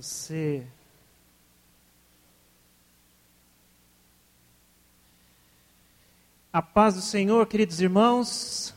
[0.00, 0.66] você.
[6.50, 8.74] A paz do Senhor, queridos irmãos.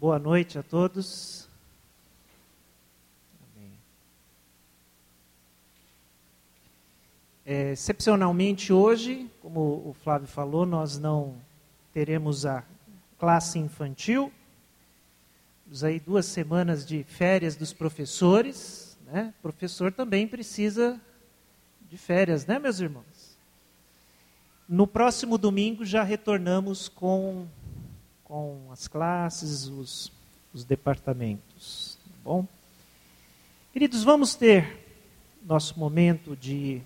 [0.00, 1.46] Boa noite a todos.
[7.46, 11.36] É, excepcionalmente hoje, como o Flávio falou, nós não
[11.92, 12.64] teremos a
[13.18, 14.32] classe infantil.
[15.82, 18.96] Aí duas semanas de férias dos professores.
[19.06, 19.32] Né?
[19.38, 21.00] O professor também precisa
[21.90, 23.36] de férias, né, meus irmãos?
[24.68, 27.46] No próximo domingo já retornamos com,
[28.24, 30.12] com as classes, os,
[30.52, 31.98] os departamentos.
[32.04, 32.46] Tá bom?
[33.72, 34.84] Queridos, vamos ter
[35.44, 36.80] nosso momento de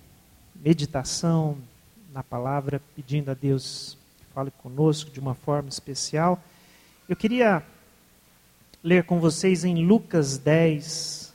[0.57, 1.57] meditação
[2.13, 6.43] na palavra, pedindo a Deus que fale conosco de uma forma especial.
[7.09, 7.65] Eu queria
[8.89, 11.35] ler com vocês em Lucas 10,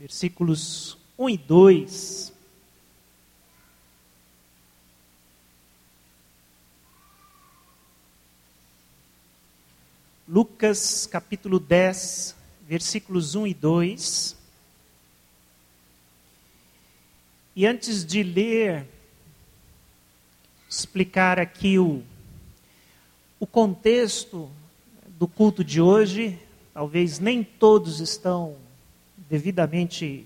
[0.00, 2.32] versículos 1 e 2.
[10.26, 12.34] Lucas capítulo 10,
[12.66, 14.36] versículos 1 e 2.
[17.54, 18.86] E antes de ler,
[20.66, 22.02] explicar aqui o,
[23.38, 24.50] o contexto
[25.18, 26.38] do culto de hoje,
[26.72, 28.54] talvez nem todos estão
[29.28, 30.24] devidamente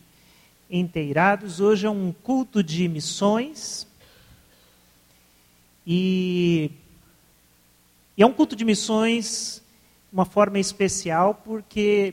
[0.71, 1.61] inteirados.
[1.61, 3.87] Hoje é um culto de missões.
[5.87, 6.70] E,
[8.19, 9.63] e é um culto de missões
[10.13, 12.13] uma forma especial, porque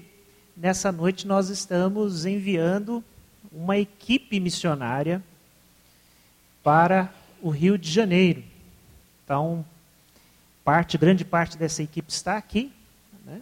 [0.56, 3.04] nessa noite nós estamos enviando
[3.52, 5.22] uma equipe missionária
[6.64, 8.42] para o Rio de Janeiro.
[9.26, 9.66] Então,
[10.70, 12.72] parte, grande parte dessa equipe está aqui.
[13.25, 13.42] Né?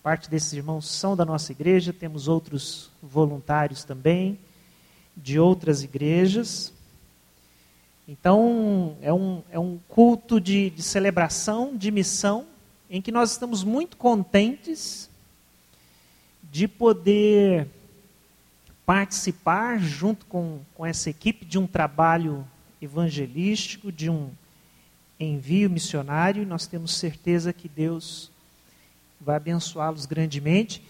[0.00, 4.38] Parte desses irmãos são da nossa igreja, temos outros voluntários também,
[5.16, 6.72] de outras igrejas.
[8.06, 12.46] Então, é um, é um culto de, de celebração, de missão,
[12.88, 15.10] em que nós estamos muito contentes
[16.44, 17.66] de poder
[18.86, 22.46] participar junto com, com essa equipe de um trabalho
[22.80, 24.30] evangelístico, de um
[25.20, 28.30] envio missionário, nós temos certeza que Deus
[29.20, 30.82] vai abençoá-los grandemente.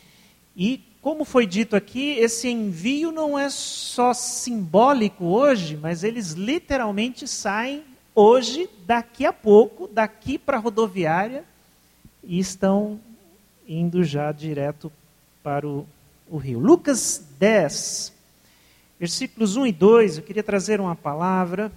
[0.56, 7.26] E, como foi dito aqui, esse envio não é só simbólico hoje, mas eles literalmente
[7.26, 7.82] saem
[8.14, 11.44] hoje, daqui a pouco, daqui para a rodoviária,
[12.22, 13.00] e estão
[13.66, 14.92] indo já direto
[15.42, 15.86] para o,
[16.28, 16.58] o rio.
[16.58, 18.12] Lucas 10,
[18.98, 21.72] versículos 1 e 2, eu queria trazer uma palavra,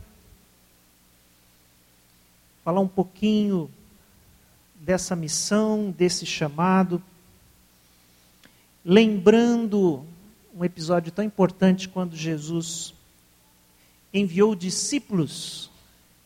[2.64, 3.70] falar um pouquinho
[4.76, 7.02] dessa missão, desse chamado,
[8.84, 10.06] lembrando
[10.56, 12.94] um episódio tão importante quando Jesus
[14.14, 15.70] enviou discípulos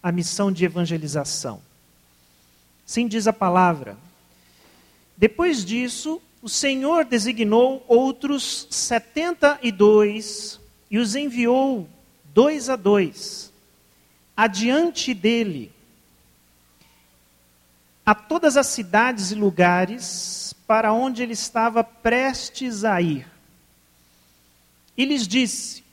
[0.02, 1.62] à missão de evangelização.
[2.86, 3.98] Sim diz a palavra.
[5.16, 10.59] Depois disso, o Senhor designou outros setenta e dois
[10.90, 11.88] e os enviou
[12.34, 13.52] dois a dois
[14.36, 15.72] adiante dele
[18.07, 23.28] a todas as cidades e lugares para onde ele estava prestes a ir.
[24.95, 25.84] E lhes disse: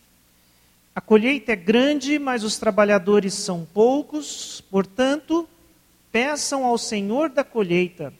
[0.94, 5.48] A colheita é grande, mas os trabalhadores são poucos, portanto,
[6.12, 8.14] peçam ao Senhor da colheita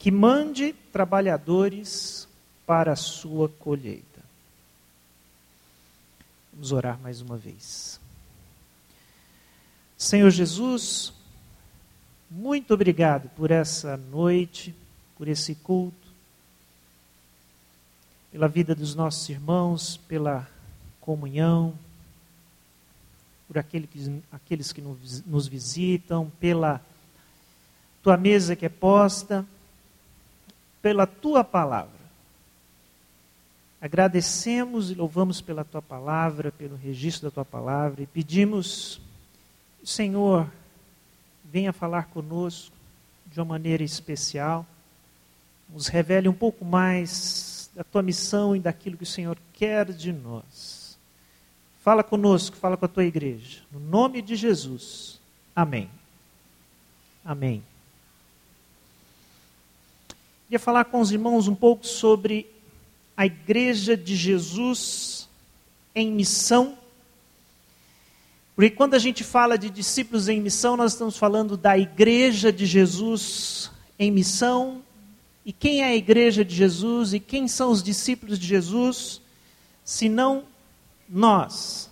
[0.00, 2.26] que mande trabalhadores
[2.66, 4.02] para a sua colheita.
[6.52, 8.00] Vamos orar mais uma vez.
[9.96, 11.12] Senhor Jesus,
[12.30, 14.74] muito obrigado por essa noite,
[15.16, 16.08] por esse culto,
[18.30, 20.48] pela vida dos nossos irmãos, pela
[21.00, 21.74] comunhão,
[23.46, 26.80] por aqueles que nos visitam, pela
[28.02, 29.46] tua mesa que é posta
[30.82, 31.98] pela tua palavra.
[33.80, 39.00] Agradecemos e louvamos pela tua palavra, pelo registro da tua palavra e pedimos,
[39.84, 40.50] Senhor,
[41.52, 42.74] venha falar conosco
[43.26, 44.66] de uma maneira especial,
[45.68, 50.12] nos revele um pouco mais da tua missão e daquilo que o Senhor quer de
[50.12, 50.98] nós.
[51.80, 53.60] Fala conosco, fala com a tua igreja.
[53.70, 55.20] No nome de Jesus.
[55.54, 55.90] Amém.
[57.24, 57.62] Amém.
[60.48, 62.46] Queria falar com os irmãos um pouco sobre
[63.14, 65.28] a Igreja de Jesus
[65.94, 66.78] em missão.
[68.58, 72.66] Porque quando a gente fala de discípulos em missão, nós estamos falando da Igreja de
[72.66, 74.82] Jesus em missão.
[75.46, 77.12] E quem é a igreja de Jesus?
[77.12, 79.22] E quem são os discípulos de Jesus,
[79.84, 80.42] senão
[81.08, 81.88] nós,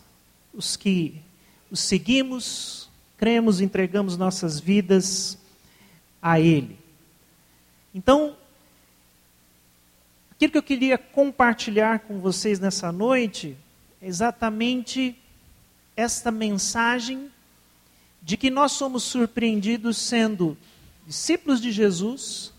[0.53, 1.23] os que
[1.71, 5.39] os seguimos, cremos, entregamos nossas vidas
[6.21, 6.77] a Ele.
[7.95, 8.37] Então,
[10.33, 13.57] aquilo que eu queria compartilhar com vocês nessa noite
[14.03, 15.17] é exatamente
[15.97, 17.31] esta mensagem
[18.23, 20.57] de que nós somos surpreendidos sendo
[21.07, 22.53] discípulos de Jesus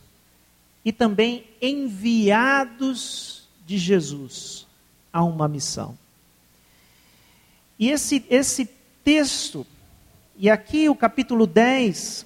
[0.83, 4.65] e também enviados de Jesus
[5.11, 5.97] a uma missão.
[7.77, 8.65] E esse, esse
[9.03, 9.67] texto,
[10.37, 12.25] e aqui o capítulo 10,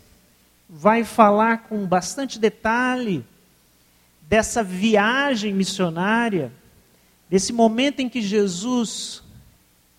[0.69, 3.25] vai falar com bastante detalhe
[4.21, 6.53] dessa viagem missionária,
[7.29, 9.23] desse momento em que Jesus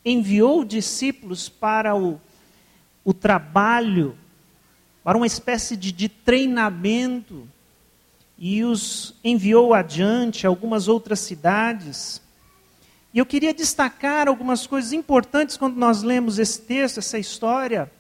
[0.05, 2.21] enviou discípulos para o,
[3.05, 4.17] o trabalho,
[5.05, 7.49] para uma espécie de, de treinamento,
[8.39, 12.21] e os enviou adiante a algumas outras cidades.
[13.15, 17.91] E eu queria destacar algumas coisas importantes quando nós lemos esse texto, essa história.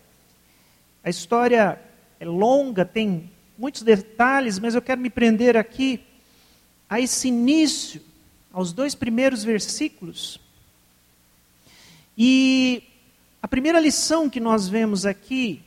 [1.04, 1.80] A história
[2.18, 6.00] é longa, tem muitos detalhes, mas eu quero me prender aqui
[6.88, 8.02] a esse início,
[8.52, 10.40] aos dois primeiros versículos.
[12.24, 12.84] E
[13.42, 15.60] a primeira lição que nós vemos aqui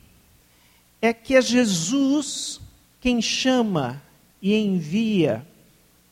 [1.01, 2.61] é que é Jesus
[3.01, 4.01] quem chama
[4.41, 5.45] e envia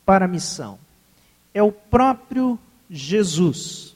[0.05, 0.77] para a missão.
[1.53, 2.59] É o próprio
[2.89, 3.95] Jesus.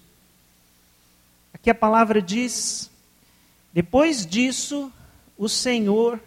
[1.54, 2.90] Aqui a palavra diz:
[3.74, 4.90] depois disso,
[5.38, 6.18] o Senhor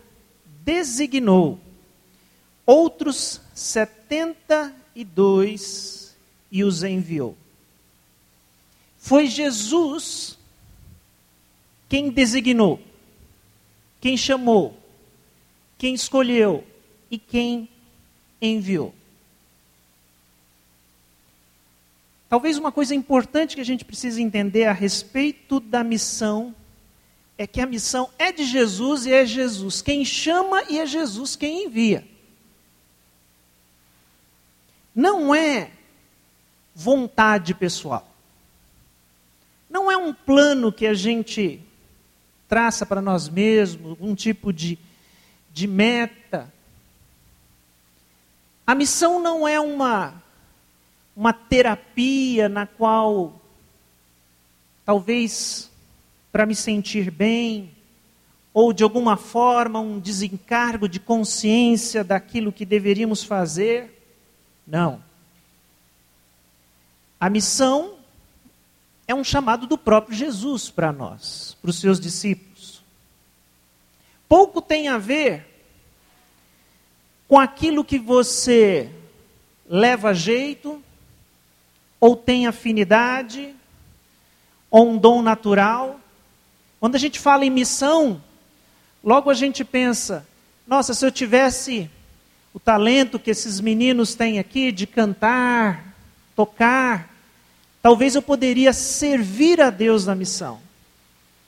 [0.63, 1.59] designou
[2.67, 6.15] outros setenta e dois
[6.53, 7.40] e os enviou.
[9.01, 10.39] Foi Jesus
[11.89, 12.79] quem designou,
[14.01, 14.79] quem chamou,
[15.77, 16.65] quem escolheu
[17.11, 17.69] e quem
[18.41, 18.95] enviou.
[22.29, 26.55] Talvez uma coisa importante que a gente precisa entender a respeito da missão
[27.37, 31.35] é que a missão é de Jesus e é Jesus quem chama e é Jesus
[31.35, 32.07] quem envia.
[34.95, 35.71] Não é
[36.75, 38.10] vontade pessoal.
[39.91, 41.61] Não é um plano que a gente
[42.49, 44.79] traça para nós mesmos, um tipo de,
[45.53, 46.49] de meta.
[48.65, 50.23] A missão não é uma,
[51.17, 53.43] uma terapia na qual,
[54.87, 55.69] talvez
[56.31, 57.73] para me sentir bem,
[58.55, 64.01] ou de alguma forma um desencargo de consciência daquilo que deveríamos fazer.
[64.65, 65.03] Não.
[67.19, 67.99] A missão
[69.11, 72.83] é um chamado do próprio Jesus para nós, para os seus discípulos.
[74.29, 75.47] Pouco tem a ver
[77.27, 78.89] com aquilo que você
[79.69, 80.81] leva jeito,
[82.01, 83.55] ou tem afinidade,
[84.71, 86.01] ou um dom natural.
[86.79, 88.23] Quando a gente fala em missão,
[89.03, 90.25] logo a gente pensa:
[90.67, 91.91] nossa, se eu tivesse
[92.55, 95.97] o talento que esses meninos têm aqui de cantar,
[96.37, 97.10] tocar,
[97.83, 100.61] talvez eu poderia servir a Deus na missão.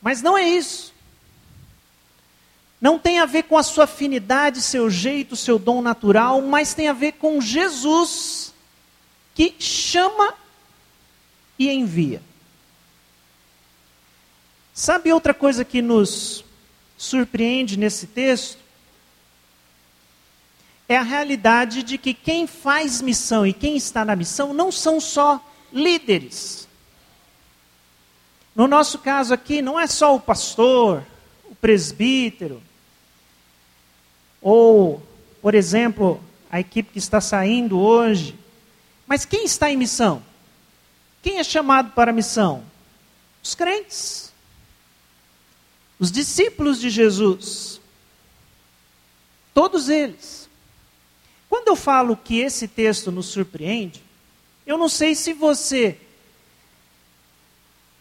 [0.00, 0.93] Mas não é isso.
[2.81, 6.88] Não tem a ver com a sua afinidade, seu jeito, seu dom natural, mas tem
[6.88, 8.52] a ver com Jesus
[9.34, 10.34] que chama
[11.58, 12.20] e envia.
[14.75, 16.45] Sabe outra coisa que nos
[16.97, 18.59] surpreende nesse texto?
[20.88, 25.00] É a realidade de que quem faz missão e quem está na missão não são
[25.00, 25.40] só
[25.73, 26.69] líderes.
[28.55, 31.02] No nosso caso aqui, não é só o pastor,
[31.45, 32.62] o presbítero,
[34.41, 35.02] ou,
[35.41, 38.38] por exemplo, a equipe que está saindo hoje.
[39.07, 40.23] Mas quem está em missão?
[41.23, 42.64] Quem é chamado para a missão?
[43.43, 44.33] Os crentes.
[45.99, 47.81] Os discípulos de Jesus.
[49.55, 50.49] Todos eles.
[51.49, 54.02] Quando eu falo que esse texto nos surpreende,
[54.66, 55.99] eu não sei se você,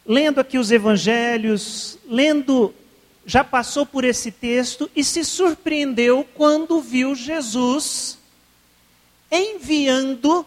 [0.06, 2.74] lendo aqui os evangelhos, lendo
[3.25, 8.18] já passou por esse texto e se surpreendeu quando viu Jesus
[9.32, 10.46] enviando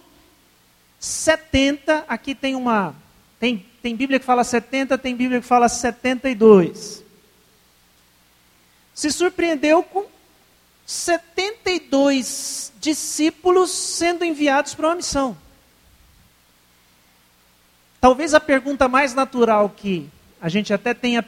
[1.00, 2.94] 70, aqui tem uma,
[3.40, 7.02] tem, tem Bíblia que fala 70, tem Bíblia que fala 72.
[8.94, 10.06] Se surpreendeu com
[10.86, 15.36] 72 discípulos sendo enviados para uma missão.
[18.04, 21.24] Talvez a pergunta mais natural que a gente até tenha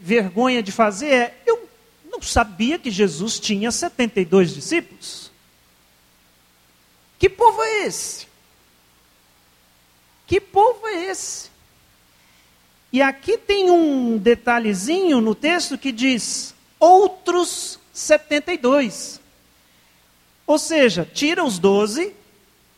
[0.00, 1.68] vergonha de fazer é: eu
[2.08, 5.32] não sabia que Jesus tinha 72 discípulos.
[7.18, 8.28] Que povo é esse?
[10.24, 11.50] Que povo é esse?
[12.92, 19.20] E aqui tem um detalhezinho no texto que diz: outros 72.
[20.46, 22.14] Ou seja, tira os 12,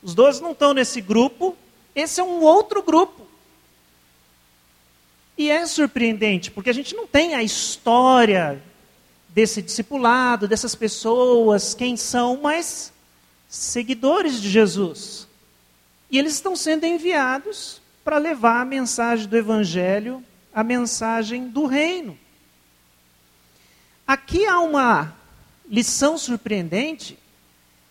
[0.03, 1.55] os 12 não estão nesse grupo,
[1.95, 3.24] esse é um outro grupo.
[5.37, 8.63] E é surpreendente, porque a gente não tem a história
[9.29, 12.93] desse discipulado, dessas pessoas, quem são, mas
[13.49, 15.27] seguidores de Jesus.
[16.09, 20.23] E eles estão sendo enviados para levar a mensagem do Evangelho,
[20.55, 22.17] a mensagem do reino.
[24.07, 25.17] Aqui há uma
[25.69, 27.19] lição surpreendente,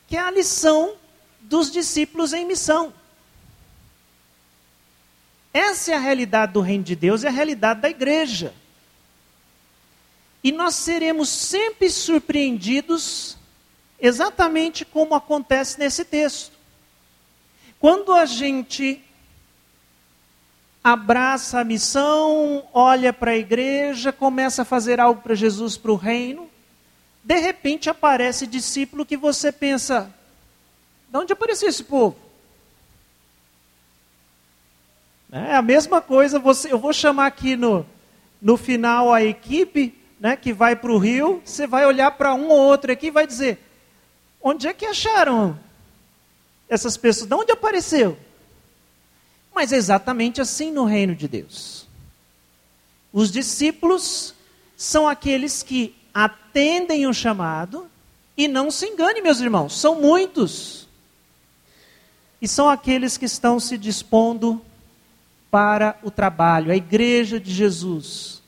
[0.07, 0.93] que é a lição
[1.41, 2.93] dos discípulos em missão.
[5.53, 8.53] Essa é a realidade do reino de Deus, é a realidade da igreja.
[10.43, 13.37] E nós seremos sempre surpreendidos,
[13.99, 16.51] exatamente como acontece nesse texto.
[17.79, 18.99] Quando a gente
[20.83, 25.95] abraça a missão, olha para a igreja, começa a fazer algo para Jesus, para o
[25.95, 26.49] reino,
[27.23, 30.13] de repente aparece discípulo que você pensa:
[31.07, 32.17] de onde apareceu esse povo?
[35.35, 37.83] É a mesma coisa, você, eu vou chamar aqui no,
[38.39, 42.49] no final a equipe né, que vai para o rio, você vai olhar para um
[42.49, 43.57] ou outro aqui e vai dizer:
[44.39, 45.59] onde é que acharam
[46.69, 47.27] essas pessoas?
[47.27, 48.15] De onde apareceu?
[49.55, 51.87] Mas é exatamente assim no reino de Deus.
[53.11, 54.35] Os discípulos
[54.77, 57.89] são aqueles que atendem o chamado
[58.37, 60.87] e não se engane, meus irmãos, são muitos.
[62.39, 64.63] E são aqueles que estão se dispondo
[65.53, 66.71] para o trabalho.
[66.71, 68.41] A igreja de Jesus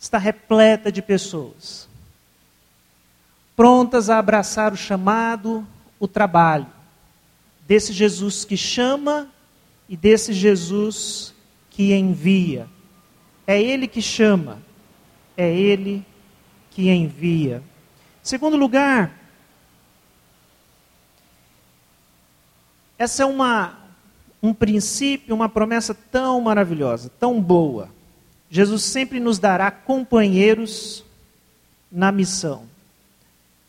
[0.00, 1.88] está repleta de pessoas
[3.54, 5.64] prontas a abraçar o chamado,
[6.00, 6.66] o trabalho
[7.68, 9.28] desse Jesus que chama
[9.88, 11.32] e desse Jesus
[11.70, 12.66] que envia.
[13.46, 14.60] É Ele que chama,
[15.36, 16.04] é Ele
[16.72, 17.62] que envia.
[18.24, 19.16] Segundo lugar,
[22.98, 23.78] essa é uma,
[24.44, 27.88] um princípio, uma promessa tão maravilhosa, tão boa.
[28.50, 31.02] Jesus sempre nos dará companheiros
[31.90, 32.66] na missão.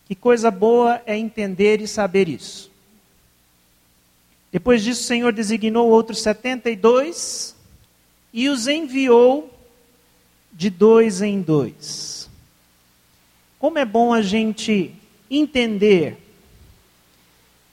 [0.05, 2.69] Que coisa boa é entender e saber isso.
[4.51, 7.55] Depois disso, o Senhor designou outros 72
[8.33, 9.49] e os enviou
[10.51, 12.29] de dois em dois.
[13.57, 14.93] Como é bom a gente
[15.31, 16.17] entender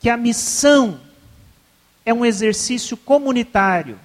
[0.00, 1.00] que a missão
[2.04, 3.98] é um exercício comunitário.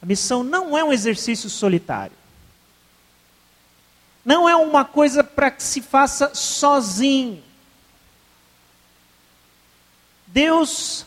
[0.00, 2.16] A missão não é um exercício solitário.
[4.24, 7.42] Não é uma coisa para que se faça sozinho.
[10.26, 11.04] Deus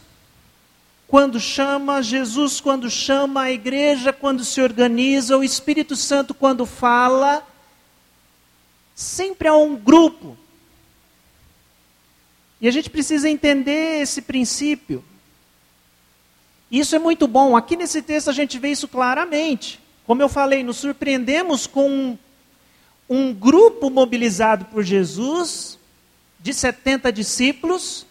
[1.07, 7.45] quando chama, Jesus quando chama, a igreja quando se organiza, o Espírito Santo quando fala,
[8.93, 10.37] sempre há um grupo.
[12.59, 15.03] E a gente precisa entender esse princípio.
[16.77, 17.55] Isso é muito bom.
[17.55, 19.79] Aqui nesse texto a gente vê isso claramente.
[20.05, 22.17] Como eu falei, nos surpreendemos com um,
[23.09, 25.79] um grupo mobilizado por Jesus,
[26.37, 28.05] de 70 discípulos,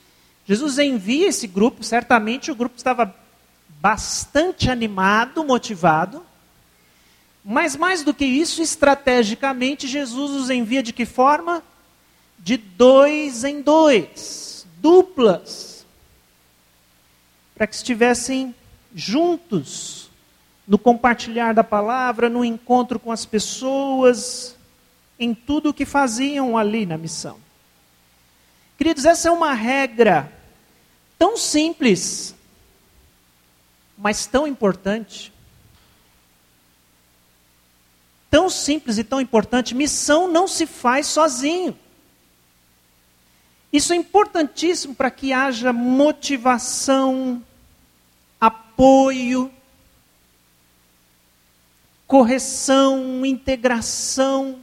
[0.47, 3.15] Jesus envia esse grupo, certamente o grupo estava
[3.83, 6.25] bastante animado, motivado.
[7.45, 11.63] Mas mais do que isso, estrategicamente, Jesus os envia de que forma?
[12.39, 15.74] De dois em dois, duplas,
[17.55, 18.55] para que estivessem
[18.95, 20.11] juntos
[20.67, 24.57] no compartilhar da palavra, no encontro com as pessoas,
[25.19, 27.39] em tudo o que faziam ali na missão.
[28.77, 30.33] Queridos, essa é uma regra
[31.19, 32.35] tão simples,
[33.97, 35.33] mas tão importante.
[38.31, 39.75] Tão simples e tão importante.
[39.75, 41.79] Missão não se faz sozinho.
[43.75, 47.43] Isso é importantíssimo para que haja motivação,
[48.41, 49.51] apoio,
[52.07, 54.61] correção, integração.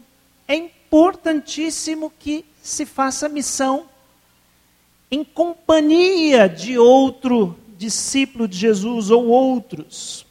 [0.48, 3.88] É importantíssimo que se faça missão
[5.12, 10.25] em companhia de outro discípulo de Jesus ou outros.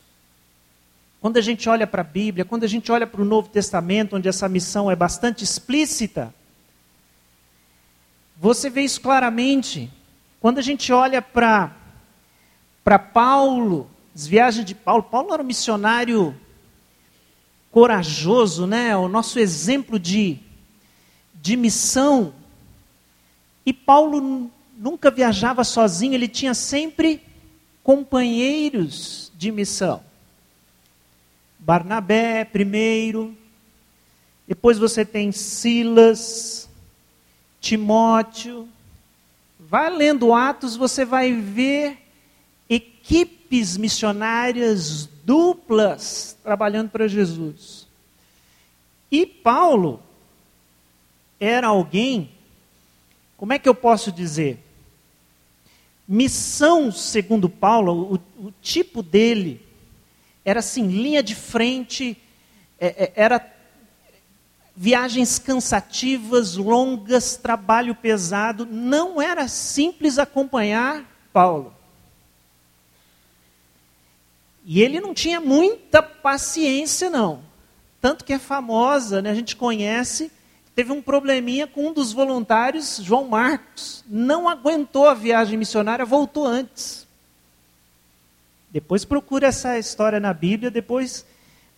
[1.20, 4.16] Quando a gente olha para a Bíblia, quando a gente olha para o Novo Testamento,
[4.16, 6.34] onde essa missão é bastante explícita,
[8.40, 9.90] você vê isso claramente.
[10.40, 11.76] Quando a gente olha para
[12.82, 16.35] para Paulo, as viagens de Paulo, Paulo era um missionário
[17.70, 18.97] corajoso, né?
[18.97, 20.38] O nosso exemplo de
[21.35, 22.32] de missão.
[23.66, 27.23] E Paulo nunca viajava sozinho, ele tinha sempre
[27.82, 30.02] companheiros de missão.
[31.59, 33.37] Barnabé primeiro,
[34.49, 36.69] depois você tem Silas,
[37.61, 38.69] Timóteo.
[39.59, 41.99] Vai lendo Atos, você vai ver
[42.69, 47.87] equipes missionárias duplas trabalhando para Jesus.
[49.11, 50.00] E Paulo
[51.38, 52.31] era alguém,
[53.37, 54.59] como é que eu posso dizer?
[56.07, 59.64] Missão, segundo Paulo, o, o tipo dele
[60.45, 62.17] era assim, linha de frente,
[62.79, 63.38] é, é, era
[64.82, 68.64] viagens cansativas, longas, trabalho pesado.
[68.64, 71.75] Não era simples acompanhar Paulo.
[74.64, 77.42] E ele não tinha muita paciência, não.
[78.00, 79.28] Tanto que é famosa, né?
[79.30, 80.32] a gente conhece,
[80.75, 84.02] teve um probleminha com um dos voluntários, João Marcos.
[84.08, 87.06] Não aguentou a viagem missionária, voltou antes.
[88.70, 91.26] Depois procura essa história na Bíblia, depois,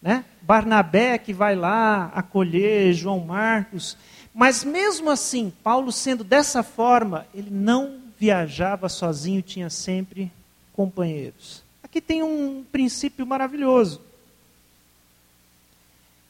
[0.03, 0.25] né?
[0.43, 3.97] Barnabé que vai lá acolher João Marcos.
[4.35, 10.31] Mas mesmo assim, Paulo sendo dessa forma, ele não viajava sozinho, tinha sempre
[10.73, 11.63] companheiros.
[11.83, 14.01] Aqui tem um princípio maravilhoso.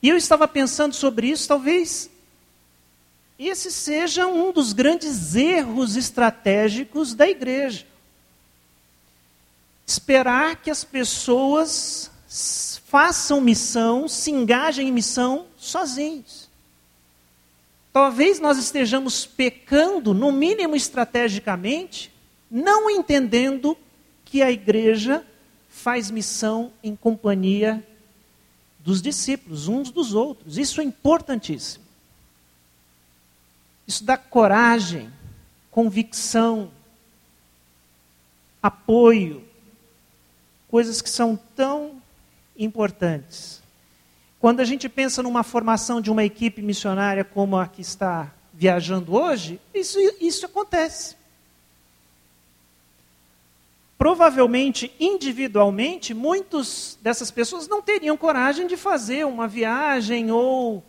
[0.03, 2.11] E eu estava pensando sobre isso, talvez
[3.39, 7.87] esse seja um dos grandes erros estratégicos da igreja
[9.87, 12.11] esperar que as pessoas
[12.87, 16.49] façam missão, se engajem em missão sozinhos.
[17.93, 22.13] Talvez nós estejamos pecando, no mínimo estrategicamente,
[22.51, 23.77] não entendendo
[24.25, 25.25] que a igreja
[25.69, 27.87] faz missão em companhia
[28.79, 30.59] dos discípulos, uns dos outros.
[30.59, 31.85] Isso é importantíssimo.
[33.87, 35.13] Isso dá coragem,
[35.71, 36.71] convicção,
[38.63, 39.45] apoio,
[40.69, 42.02] coisas que são tão
[42.57, 43.63] importantes.
[44.39, 49.15] Quando a gente pensa numa formação de uma equipe missionária como a que está viajando
[49.15, 51.17] hoje, isso, isso acontece.
[53.97, 60.83] Provavelmente, individualmente, muitas dessas pessoas não teriam coragem de fazer uma viagem ou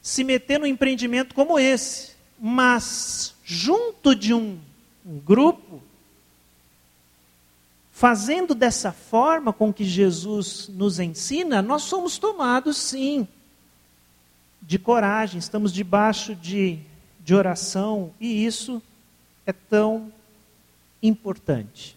[0.00, 2.12] se meter num empreendimento como esse.
[2.38, 4.60] Mas, junto de um,
[5.04, 5.82] um grupo,
[8.02, 13.28] Fazendo dessa forma com que Jesus nos ensina, nós somos tomados, sim,
[14.60, 16.80] de coragem, estamos debaixo de,
[17.20, 18.82] de oração, e isso
[19.46, 20.12] é tão
[21.00, 21.96] importante.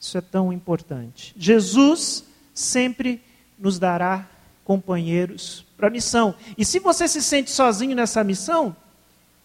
[0.00, 1.34] Isso é tão importante.
[1.36, 3.20] Jesus sempre
[3.58, 4.26] nos dará
[4.64, 6.34] companheiros para a missão.
[6.56, 8.74] E se você se sente sozinho nessa missão,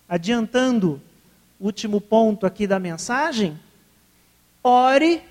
[0.07, 1.01] adiantando
[1.59, 3.59] o último ponto aqui da mensagem,
[4.63, 5.27] ore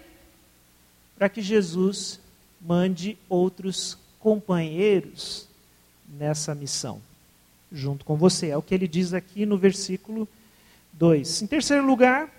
[1.18, 2.20] para que Jesus
[2.60, 5.48] mande outros companheiros
[6.08, 7.02] nessa missão,
[7.72, 8.48] junto com você.
[8.48, 10.28] É o que ele diz aqui no versículo
[10.92, 11.42] 2.
[11.42, 12.32] Em terceiro lugar,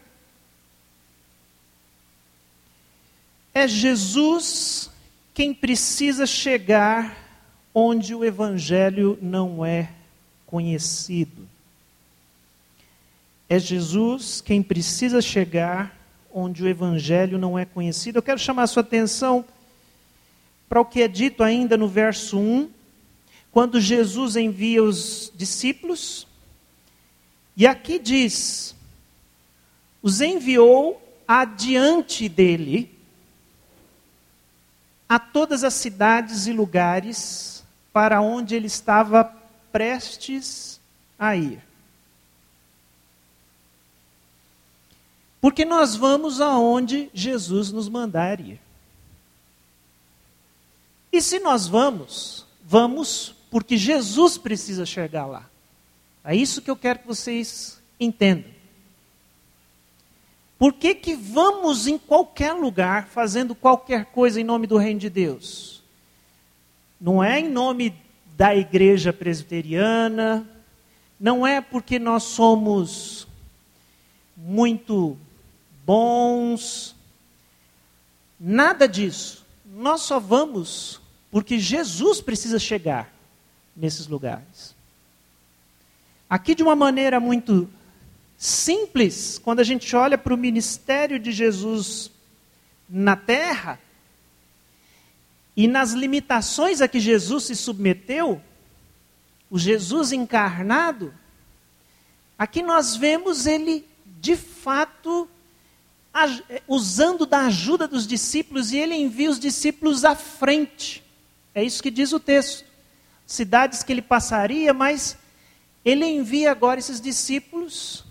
[3.53, 4.89] é Jesus
[5.33, 7.17] quem precisa chegar
[7.73, 9.91] onde o evangelho não é
[10.45, 11.47] conhecido.
[13.49, 15.98] É Jesus quem precisa chegar
[16.33, 18.17] onde o evangelho não é conhecido.
[18.17, 19.45] Eu quero chamar a sua atenção
[20.67, 22.69] para o que é dito ainda no verso 1,
[23.51, 26.27] quando Jesus envia os discípulos.
[27.57, 28.75] E aqui diz:
[30.01, 32.97] os enviou adiante dele
[35.07, 39.23] a todas as cidades e lugares para onde ele estava
[39.71, 40.79] prestes
[41.17, 41.68] a ir.
[45.41, 48.59] Porque nós vamos aonde Jesus nos mandar ir.
[51.11, 55.49] E se nós vamos, vamos porque Jesus precisa chegar lá.
[56.23, 58.51] É isso que eu quero que vocês entendam.
[60.57, 65.09] Por que, que vamos em qualquer lugar fazendo qualquer coisa em nome do reino de
[65.09, 65.81] Deus?
[66.99, 67.95] Não é em nome
[68.35, 70.45] da igreja presbiteriana,
[71.17, 73.25] não é porque nós somos
[74.35, 75.17] muito
[75.89, 76.95] bons.
[78.39, 79.43] Nada disso.
[79.65, 83.11] Nós só vamos porque Jesus precisa chegar
[83.75, 84.75] nesses lugares.
[86.29, 87.67] Aqui, de uma maneira muito
[88.37, 92.11] simples, quando a gente olha para o ministério de Jesus
[92.87, 93.79] na terra
[95.57, 98.39] e nas limitações a que Jesus se submeteu,
[99.49, 101.11] o Jesus encarnado,
[102.37, 105.27] aqui nós vemos ele de fato,
[106.67, 111.03] usando da ajuda dos discípulos, e ele envia os discípulos à frente.
[111.53, 112.65] É isso que diz o texto.
[113.25, 115.17] Cidades que ele passaria, mas
[115.85, 118.03] ele envia agora esses discípulos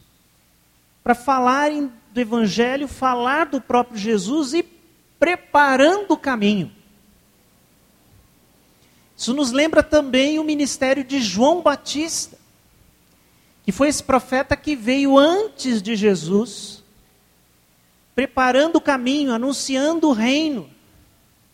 [1.02, 4.62] para falarem do Evangelho, falar do próprio Jesus e
[5.18, 6.72] preparando o caminho.
[9.16, 12.38] Isso nos lembra também o ministério de João Batista,
[13.64, 16.77] que foi esse profeta que veio antes de Jesus,
[18.18, 20.68] preparando o caminho, anunciando o reino,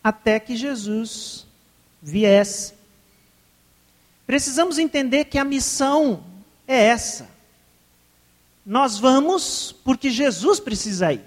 [0.03, 1.45] até que Jesus
[2.01, 2.73] viesse.
[4.25, 6.23] Precisamos entender que a missão
[6.67, 7.29] é essa.
[8.65, 11.23] Nós vamos porque Jesus precisa ir.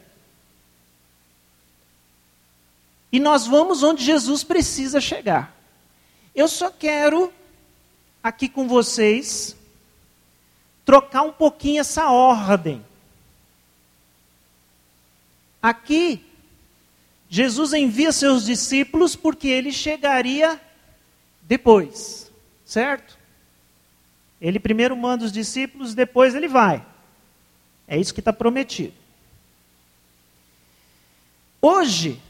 [3.12, 5.56] E nós vamos onde Jesus precisa chegar.
[6.34, 7.32] Eu só quero,
[8.20, 9.54] aqui com vocês,
[10.84, 12.84] trocar um pouquinho essa ordem.
[15.62, 16.24] Aqui,
[17.28, 20.60] Jesus envia seus discípulos porque ele chegaria
[21.42, 22.30] depois,
[22.64, 23.18] certo?
[24.40, 26.84] Ele primeiro manda os discípulos, depois ele vai.
[27.86, 28.92] É isso que está prometido.
[31.60, 32.20] Hoje,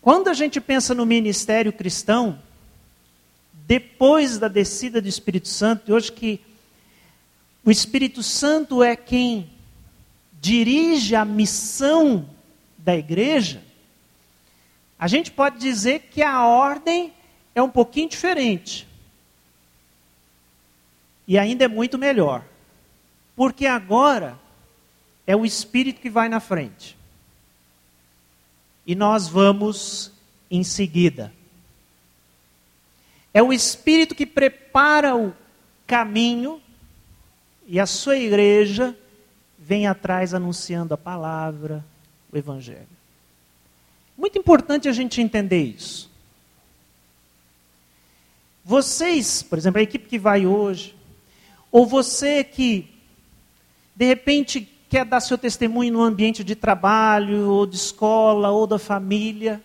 [0.00, 2.40] quando a gente pensa no ministério cristão,
[3.66, 6.40] depois da descida do Espírito Santo, e hoje que
[7.64, 9.50] o Espírito Santo é quem
[10.40, 12.28] dirige a missão
[12.82, 13.62] da igreja,
[14.98, 17.12] a gente pode dizer que a ordem
[17.54, 18.86] é um pouquinho diferente.
[21.26, 22.44] E ainda é muito melhor.
[23.34, 24.38] Porque agora
[25.26, 26.96] é o Espírito que vai na frente.
[28.86, 30.12] E nós vamos
[30.50, 31.32] em seguida.
[33.32, 35.32] É o Espírito que prepara o
[35.86, 36.60] caminho
[37.66, 38.96] e a sua igreja
[39.58, 41.84] vem atrás anunciando a palavra,
[42.32, 42.88] o Evangelho.
[44.16, 46.10] Muito importante a gente entender isso.
[48.64, 50.94] Vocês, por exemplo, a equipe que vai hoje,
[51.70, 52.88] ou você que
[53.94, 58.78] de repente quer dar seu testemunho no ambiente de trabalho, ou de escola, ou da
[58.78, 59.62] família,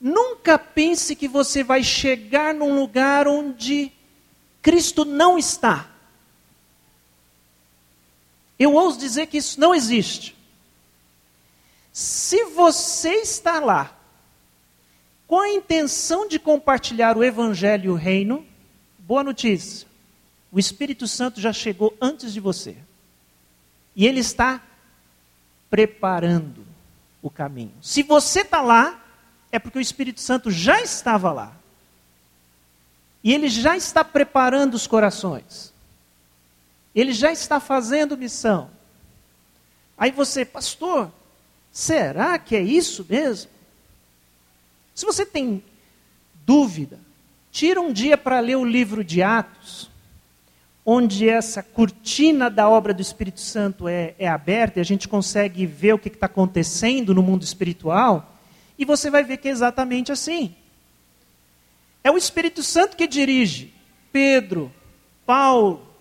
[0.00, 3.92] nunca pense que você vai chegar num lugar onde
[4.62, 5.90] Cristo não está.
[8.58, 10.36] Eu ouso dizer que isso não existe.
[11.92, 13.94] Se você está lá
[15.26, 18.46] com a intenção de compartilhar o Evangelho e o Reino,
[18.98, 19.86] boa notícia:
[20.50, 22.76] o Espírito Santo já chegou antes de você.
[23.94, 24.62] E ele está
[25.68, 26.64] preparando
[27.20, 27.74] o caminho.
[27.82, 29.02] Se você está lá,
[29.50, 31.54] é porque o Espírito Santo já estava lá.
[33.22, 35.72] E ele já está preparando os corações.
[36.94, 38.70] Ele já está fazendo missão.
[39.96, 41.12] Aí você, pastor,
[41.72, 43.50] será que é isso mesmo?
[44.94, 45.62] Se você tem
[46.46, 47.00] dúvida,
[47.50, 49.90] tira um dia para ler o livro de Atos,
[50.84, 55.64] onde essa cortina da obra do Espírito Santo é, é aberta e a gente consegue
[55.64, 58.36] ver o que está acontecendo no mundo espiritual,
[58.78, 60.54] e você vai ver que é exatamente assim.
[62.04, 63.72] É o Espírito Santo que dirige
[64.12, 64.72] Pedro,
[65.24, 65.92] Paulo,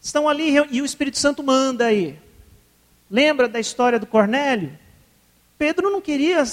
[0.00, 2.18] Estão ali e o Espírito Santo manda aí.
[3.10, 4.78] Lembra da história do Cornélio?
[5.56, 6.44] Pedro não queria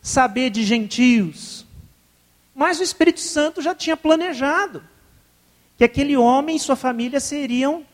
[0.00, 1.66] saber de gentios,
[2.54, 4.82] mas o Espírito Santo já tinha planejado
[5.78, 7.84] que aquele homem e sua família seriam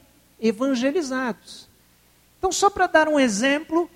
[0.41, 1.69] evangelizados.
[2.39, 3.91] Então, só para dar um exemplo,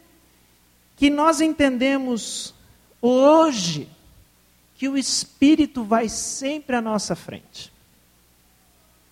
[0.96, 2.54] que nós entendemos
[3.00, 3.88] hoje
[4.76, 7.72] que o Espírito vai sempre à nossa frente,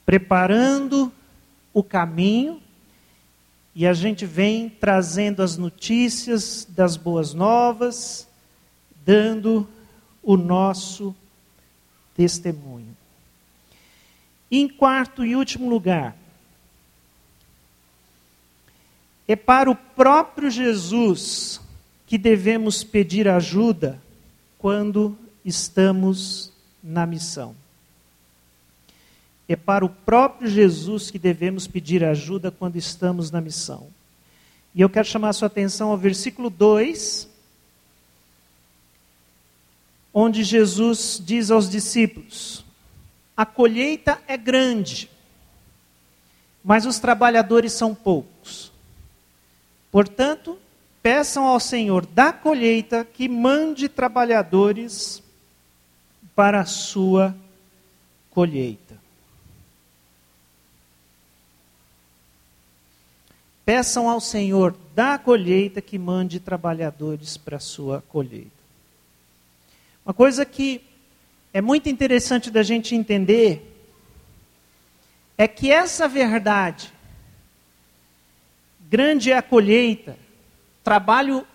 [0.06, 1.12] preparando
[1.72, 2.62] o caminho
[3.74, 8.26] e a gente vem trazendo as notícias das boas novas,
[9.04, 9.68] dando
[10.22, 11.14] o nosso
[12.14, 12.96] testemunho.
[14.50, 16.16] Em quarto e último lugar,
[19.28, 21.60] é para o próprio Jesus
[22.04, 24.02] que devemos pedir ajuda
[24.58, 26.52] quando estamos
[26.82, 27.54] na missão.
[29.50, 33.88] É para o próprio Jesus que devemos pedir ajuda quando estamos na missão.
[34.72, 37.28] E eu quero chamar a sua atenção ao versículo 2,
[40.14, 42.64] onde Jesus diz aos discípulos:
[43.36, 45.10] A colheita é grande,
[46.62, 48.70] mas os trabalhadores são poucos.
[49.90, 50.56] Portanto,
[51.02, 55.20] peçam ao Senhor da colheita que mande trabalhadores
[56.36, 57.34] para a sua
[58.30, 58.99] colheita.
[63.72, 68.50] Peçam ao Senhor da colheita que mande trabalhadores para a sua colheita.
[70.04, 70.82] Uma coisa que
[71.54, 73.80] é muito interessante da gente entender
[75.38, 76.92] é que essa verdade,
[78.88, 80.18] grande é a colheita,
[80.82, 81.46] trabalho,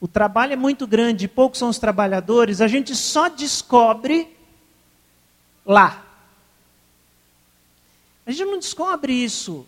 [0.00, 4.34] o trabalho é muito grande, poucos são os trabalhadores, a gente só descobre
[5.62, 6.06] lá.
[8.24, 9.66] A gente não descobre isso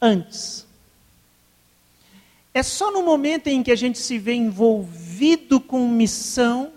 [0.00, 0.66] antes.
[2.52, 6.72] É só no momento em que a gente se vê envolvido com missão,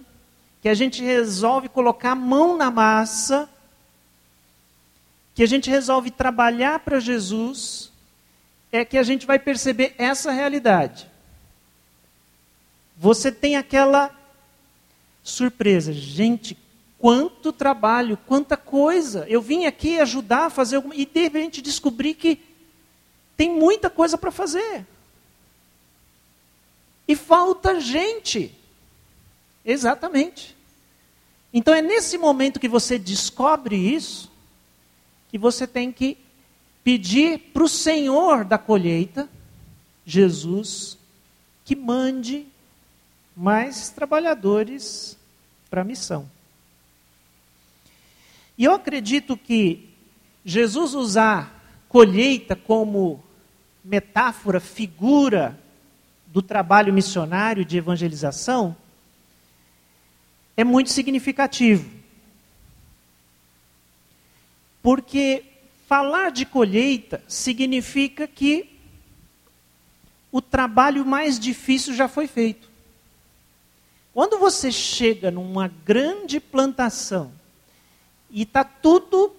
[0.62, 3.50] que a gente resolve colocar a mão na massa,
[5.34, 7.92] que a gente resolve trabalhar para Jesus,
[8.72, 11.10] é que a gente vai perceber essa realidade.
[12.98, 14.16] Você tem aquela
[15.24, 16.56] surpresa, gente,
[17.00, 19.26] quanto trabalho, quanta coisa.
[19.28, 22.40] Eu vim aqui ajudar a fazer alguma e de repente descobri que
[23.36, 24.86] tem muita coisa para fazer.
[27.08, 28.56] E falta gente.
[29.65, 30.56] Exatamente.
[31.54, 34.32] Então é nesse momento que você descobre isso,
[35.30, 36.17] que você tem que
[36.84, 39.30] pedir para o Senhor da colheita,
[40.06, 40.98] Jesus,
[41.65, 42.48] que mande
[43.36, 45.17] mais trabalhadores
[45.70, 46.30] para a missão.
[48.58, 49.89] E eu acredito que
[50.44, 51.61] Jesus usar
[51.91, 53.21] colheita como
[53.84, 55.60] metáfora, figura
[56.27, 58.77] do trabalho missionário de evangelização,
[60.56, 61.91] é muito significativo.
[64.82, 65.43] Porque
[65.86, 68.69] falar de colheita significa que
[70.32, 72.69] o trabalho mais difícil já foi feito.
[74.13, 77.34] Quando você chega numa grande plantação
[78.30, 79.36] e está tudo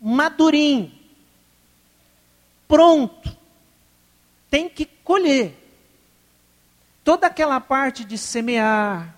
[0.00, 1.03] madurinho,
[2.74, 3.30] pronto,
[4.50, 5.56] tem que colher.
[7.04, 9.14] Toda aquela parte de semear,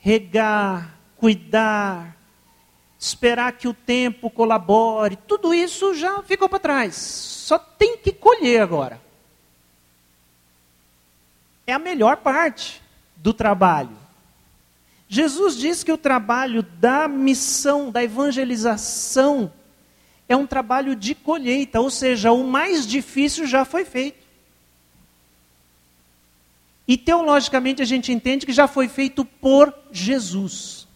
[0.00, 2.16] regar, cuidar,
[2.98, 6.96] esperar que o tempo colabore, tudo isso já ficou para trás.
[6.96, 9.00] Só tem que colher agora.
[11.68, 12.82] É a melhor parte
[13.14, 13.96] do trabalho.
[15.08, 19.52] Jesus diz que o trabalho da missão, da evangelização,
[20.28, 24.26] é um trabalho de colheita, ou seja, o mais difícil já foi feito.
[26.86, 30.86] E teologicamente a gente entende que já foi feito por Jesus.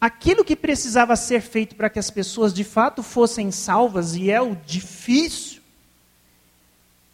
[0.00, 4.40] Aquilo que precisava ser feito para que as pessoas de fato fossem salvas, e é
[4.40, 5.62] o difícil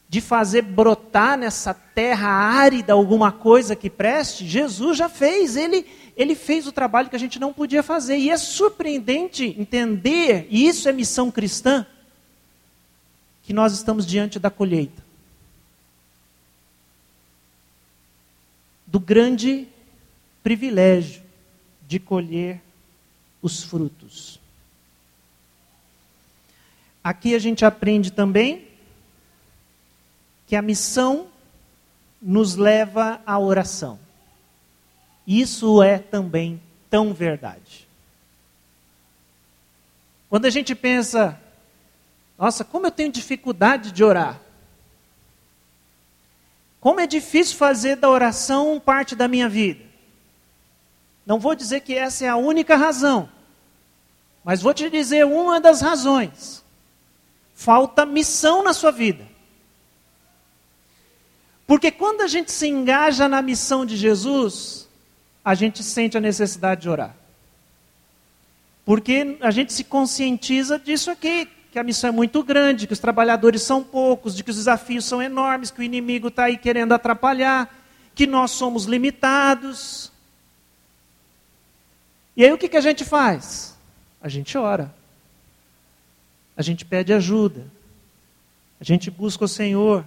[0.09, 5.55] de fazer brotar nessa terra árida alguma coisa que preste, Jesus já fez.
[5.55, 5.85] Ele,
[6.19, 8.19] ele fez o trabalho que a gente não podia fazer.
[8.19, 11.87] E é surpreendente entender, e isso é missão cristã,
[13.45, 15.09] que nós estamos diante da colheita.
[18.89, 19.69] do grande
[20.43, 21.23] privilégio
[21.87, 22.61] de colher
[23.43, 24.41] os frutos.
[27.05, 28.67] Aqui a gente aprende também
[30.47, 31.29] que a missão
[32.21, 33.99] nos leva à oração.
[35.29, 37.87] Isso é também tão verdade.
[40.31, 41.39] Quando a gente pensa,
[42.39, 44.41] nossa, como eu tenho dificuldade de orar.
[46.81, 49.85] Como é difícil fazer da oração parte da minha vida.
[51.27, 53.29] Não vou dizer que essa é a única razão,
[54.43, 56.65] mas vou te dizer uma das razões.
[57.55, 59.29] Falta missão na sua vida.
[61.67, 64.88] Porque quando a gente se engaja na missão de Jesus,
[65.49, 67.17] a gente sente a necessidade de orar.
[68.85, 72.99] Porque a gente se conscientiza disso aqui, que a missão é muito grande, que os
[72.99, 76.93] trabalhadores são poucos, de que os desafios são enormes, que o inimigo está aí querendo
[76.93, 77.75] atrapalhar,
[78.15, 80.13] que nós somos limitados.
[82.37, 83.75] E aí o que, que a gente faz?
[84.21, 84.95] A gente ora.
[86.59, 87.65] A gente pede ajuda.
[88.79, 90.05] A gente busca o Senhor.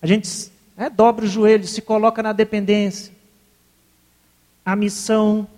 [0.00, 3.17] A gente é, dobra o joelho, se coloca na dependência.
[4.68, 5.48] A missão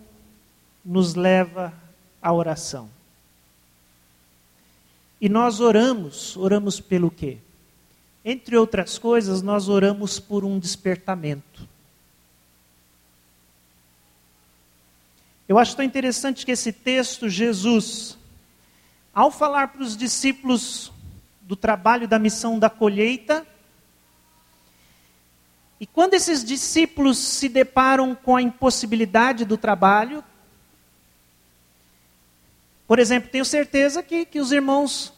[0.85, 1.75] nos leva
[2.23, 2.89] à oração.
[5.21, 7.39] E nós oramos, oramos pelo quê?
[8.25, 11.69] Entre outras coisas, nós oramos por um despertamento.
[15.49, 18.17] Eu acho tão interessante que esse texto, Jesus,
[19.13, 20.93] ao falar para os discípulos
[21.43, 23.45] do trabalho da missão da colheita,
[25.81, 30.23] e quando esses discípulos se deparam com a impossibilidade do trabalho,
[32.87, 35.11] por exemplo, tenho certeza que, que os irmãos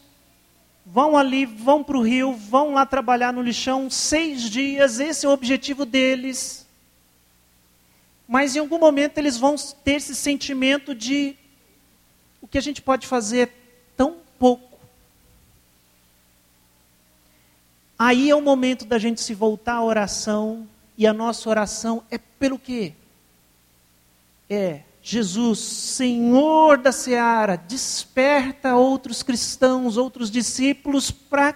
[0.85, 5.29] vão ali, vão para o rio, vão lá trabalhar no lixão seis dias, esse é
[5.29, 6.65] o objetivo deles.
[8.25, 11.35] Mas em algum momento eles vão ter esse sentimento de
[12.41, 13.51] o que a gente pode fazer
[13.97, 14.72] tão pouco.
[17.97, 22.17] Aí é o momento da gente se voltar à oração, e a nossa oração é
[22.17, 22.93] pelo quê?
[24.49, 31.55] É Jesus, Senhor da seara, desperta outros cristãos, outros discípulos para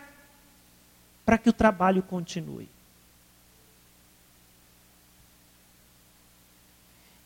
[1.42, 2.68] que o trabalho continue.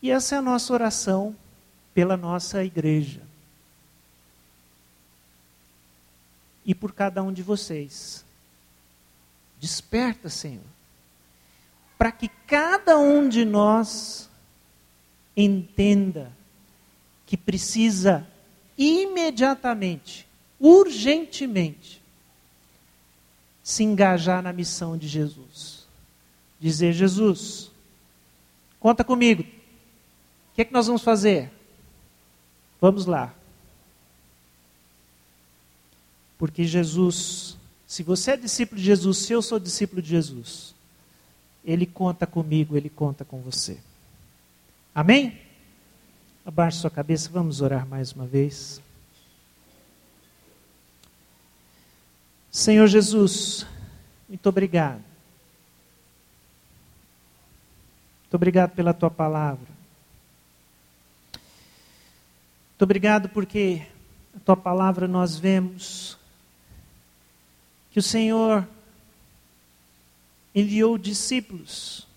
[0.02, 1.36] E essa é a nossa oração
[1.93, 3.21] pela nossa igreja.
[6.65, 8.24] E por cada um de vocês.
[9.62, 10.65] Desperta, Senhor,
[11.95, 14.28] para que cada um de nós
[15.38, 16.36] entenda
[17.28, 18.28] que precisa
[18.76, 20.28] imediatamente,
[20.60, 22.02] urgentemente,
[23.63, 25.86] se engajar na missão de Jesus.
[26.60, 27.69] Dizer: Jesus,
[28.80, 29.43] conta comigo.
[29.43, 31.52] O que é que nós vamos fazer?
[32.82, 33.32] Vamos lá.
[36.39, 37.56] Porque Jesus,
[37.91, 40.73] se você é discípulo de Jesus, se eu sou discípulo de Jesus,
[41.62, 43.77] Ele conta comigo, Ele conta com você.
[44.95, 45.38] Amém?
[46.45, 48.82] Abaixe sua cabeça, vamos orar mais uma vez.
[52.49, 53.67] Senhor Jesus,
[54.30, 55.04] muito obrigado.
[58.21, 59.67] Muito obrigado pela tua palavra.
[61.34, 63.86] Muito obrigado porque
[64.34, 66.21] a tua palavra nós vemos
[67.91, 68.67] que o Senhor
[70.56, 72.08] enviou discípulos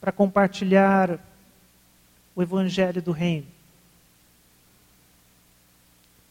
[0.00, 1.18] para compartilhar
[2.34, 3.46] o evangelho do reino.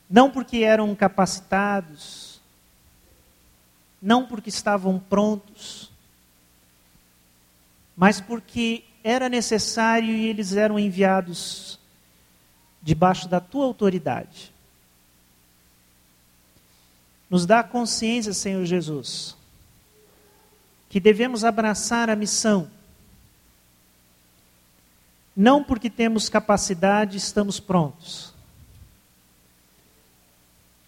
[0.10, 2.42] Não porque eram capacitados,
[4.02, 5.90] não porque estavam prontos,
[7.96, 11.80] mas porque era necessário e eles eram enviados
[12.82, 14.51] debaixo da tua autoridade.
[17.32, 19.36] Nos dá consciência, Senhor Jesus,
[20.88, 22.70] que devemos abraçar a missão
[25.36, 28.34] não porque temos capacidade, estamos prontos,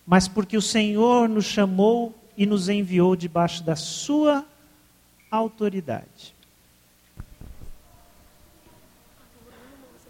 [0.06, 4.46] mas porque o Senhor nos chamou e nos enviou debaixo da Sua
[5.32, 6.36] autoridade.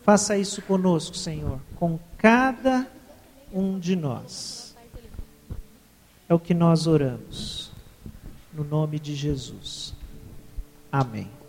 [0.03, 2.85] Faça isso conosco, Senhor, com cada
[3.53, 4.62] um de nós.
[6.27, 7.71] É o que nós oramos,
[8.53, 9.93] no nome de Jesus.
[10.91, 11.42] Amém.